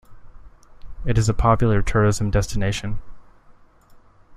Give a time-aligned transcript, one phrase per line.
[1.05, 2.97] It is a popular tourism destination.